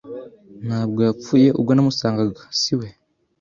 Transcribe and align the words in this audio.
Ntabwo 0.67 0.99
yapfuye 1.07 1.47
ubwo 1.59 1.71
namusangaga, 1.73 2.41
si 2.61 2.73
we.” 2.79 2.87